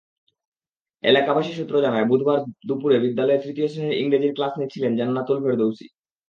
এলাকাবাসী 1.03 1.51
সূত্র 1.53 1.75
জানায়, 1.81 2.05
বুধবার 2.05 2.39
দুপুরে 2.67 2.97
বিদ্যালয়ে 2.99 3.43
তৃতীয় 3.43 3.67
শ্রেণির 3.67 3.99
ইংরেজির 4.01 4.35
ক্লাস 4.35 4.53
নিচ্ছিলেন 4.57 4.91
জান্নাতুল 4.99 5.37
ফেরদৌসী। 5.43 5.87